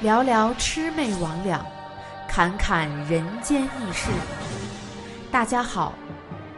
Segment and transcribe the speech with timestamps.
[0.00, 1.58] 聊聊魑魅魍魉，
[2.28, 4.10] 侃侃人间轶事。
[5.30, 5.94] 大家好，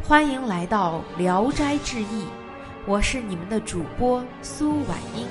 [0.03, 2.23] 欢迎来到《聊斋志异》，
[2.87, 5.27] 我是你们的主播苏婉英。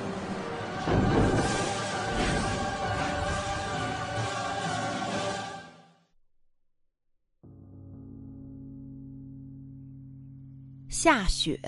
[10.88, 11.60] 下雪。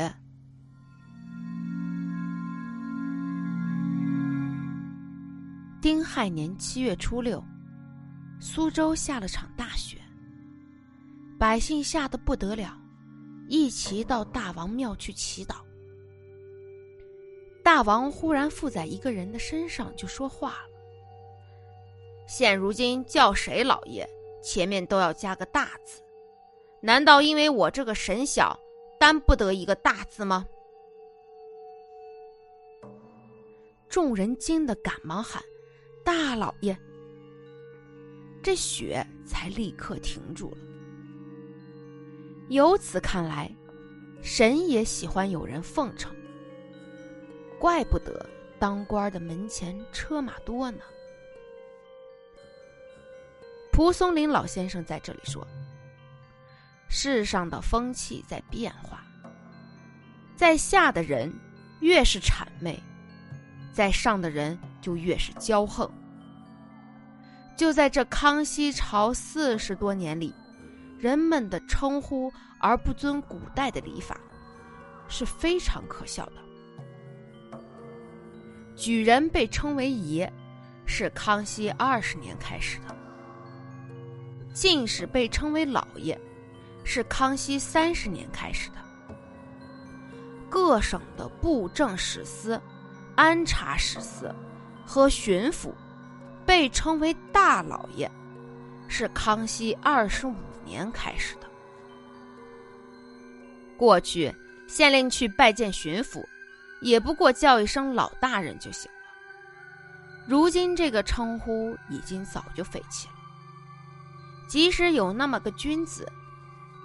[5.81, 7.43] 丁亥年七月初六，
[8.39, 9.97] 苏州下了场大雪，
[11.39, 12.77] 百姓吓得不得了，
[13.49, 15.55] 一齐到大王庙去祈祷。
[17.65, 20.69] 大王忽然附在一个人的身上，就说话了
[22.29, 24.07] ：“现如今叫谁老爷，
[24.43, 26.03] 前面都要加个大字，
[26.83, 28.55] 难道因为我这个神小，
[28.99, 30.47] 担不得一个大字吗？”
[33.89, 35.43] 众人惊得赶忙喊。
[36.13, 36.77] 大老爷，
[38.43, 40.59] 这雪才立刻停住了。
[42.49, 43.49] 由此看来，
[44.21, 46.13] 神也喜欢有人奉承，
[47.61, 50.81] 怪不得当官的门前车马多呢。
[53.71, 55.47] 蒲松龄老先生在这里说
[56.91, 59.05] ：“世上的风气在变化，
[60.35, 61.33] 在下的人
[61.79, 62.83] 越是谄媚，
[63.73, 65.93] 在上的人。”就越是骄横。
[67.61, 70.35] 就在这康熙朝四十多年里，
[70.99, 74.19] 人们的称呼而不遵古代的礼法，
[75.09, 77.61] 是非常可笑的。
[78.75, 80.33] 举人被称为爷，
[80.87, 82.95] 是康熙二十年开始的；
[84.55, 86.19] 进士被称为老爷，
[86.83, 88.77] 是康熙三十年开始的。
[90.49, 92.59] 各省的布政使司、
[93.17, 94.35] 安察使司。
[94.87, 95.71] 和巡抚
[96.61, 98.11] 被称为大老爷，
[98.87, 101.49] 是康熙二十五年开始的。
[103.79, 104.31] 过去
[104.69, 106.23] 县令去拜见巡抚，
[106.83, 108.99] 也不过叫一声老大人就行了。
[110.29, 113.15] 如今这个称呼已经早就废弃了。
[114.47, 116.07] 即使有那么个君子，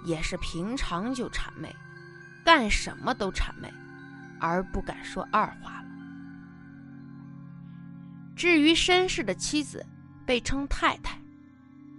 [0.04, 1.76] 也是平常就谄媚，
[2.42, 3.70] 干什么都谄媚，
[4.40, 5.75] 而不敢说二话。
[8.36, 9.82] 至于绅士的妻子，
[10.26, 11.18] 被称太太，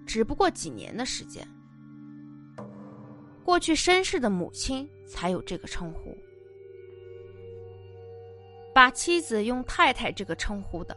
[0.05, 1.45] 只不过几年的时间。
[3.43, 6.15] 过去绅士的母亲才有这个称呼。
[8.71, 10.95] 把妻子用太太这个称呼的，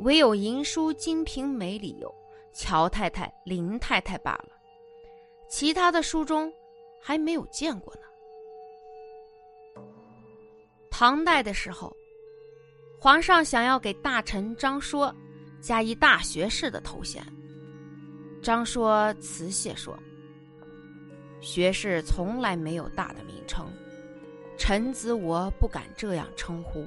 [0.00, 2.12] 唯有《银书》《金瓶梅》里有
[2.52, 4.50] 乔太太、林太太罢了，
[5.48, 6.52] 其他的书中
[7.00, 8.00] 还没有见过呢。
[10.90, 11.96] 唐代的时候。
[13.00, 15.14] 皇上想要给大臣张说
[15.60, 17.24] 加一大学士的头衔，
[18.42, 19.96] 张说辞谢说
[21.40, 23.70] ：“学士从来没有大的名称，
[24.58, 26.84] 臣子我不敢这样称呼。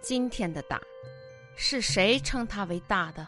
[0.00, 0.80] 今天的大，
[1.54, 3.24] 是谁称他为大的？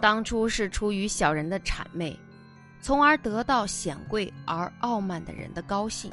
[0.00, 2.18] 当初是出于小人的谄媚，
[2.80, 6.10] 从而得到显贵而傲慢的人的高兴。”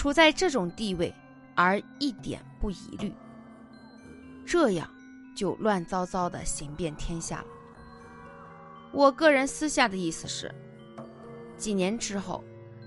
[0.00, 1.14] 处在这种地位，
[1.54, 3.12] 而一点不疑虑，
[4.46, 4.88] 这样
[5.36, 7.46] 就乱糟糟的行遍天下了。
[8.92, 10.50] 我个人私下的意思是，
[11.58, 12.42] 几年之后，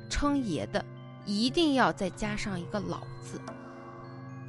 [0.10, 0.84] 称爷的
[1.24, 3.40] 一定要再加上一个“老”字，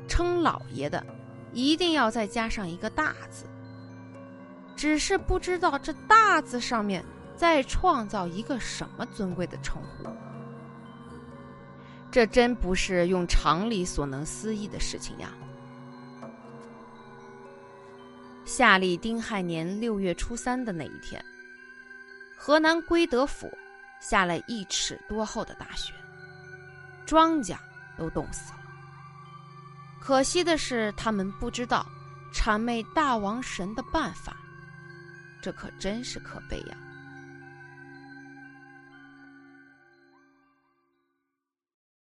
[0.08, 1.04] 称老爷的
[1.52, 3.44] 一定要再加上一个“大”字。
[4.74, 7.04] 只是不知道这“大”字上面
[7.36, 10.08] 再创造一个什么尊贵的称呼。
[12.14, 15.32] 这真不是用常理所能思议的事情呀！
[18.44, 21.20] 夏历丁亥年六月初三的那一天，
[22.36, 23.50] 河南归德府
[24.00, 25.92] 下了一尺多厚的大雪，
[27.04, 27.56] 庄稼
[27.98, 28.60] 都冻死了。
[30.00, 31.84] 可惜的是，他们不知道
[32.32, 34.36] 谄媚大王神的办法，
[35.42, 36.76] 这可真是可悲呀！